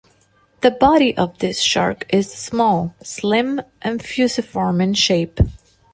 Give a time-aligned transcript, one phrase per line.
[0.61, 5.39] The body of this shark is small, slim, and fusiform in shape.